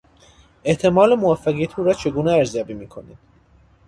احتمال 0.63 1.15
موفقیت 1.15 1.79
او 1.79 1.85
را 1.85 1.93
چگونه 1.93 2.31
ارزیابی 2.31 2.73
می 2.73 2.87
کنید؟ 2.87 3.17